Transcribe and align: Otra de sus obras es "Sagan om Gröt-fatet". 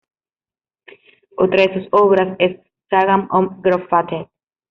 Otra 1.37 1.67
de 1.67 1.75
sus 1.75 1.87
obras 1.91 2.35
es 2.39 2.59
"Sagan 2.89 3.27
om 3.29 3.61
Gröt-fatet". 3.61 4.29